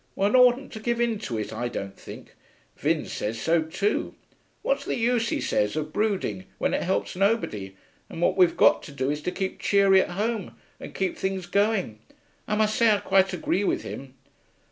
[0.15, 2.33] One oughtn't to give in to it, I don't think;
[2.75, 4.15] Vin says so too.
[4.63, 7.75] What's the use, he says, of brooding, when it helps nobody,
[8.09, 11.45] and what we've got to do is to keep cheery at home and keep things
[11.45, 11.99] going.
[12.47, 14.15] I must say I quite agree with him.'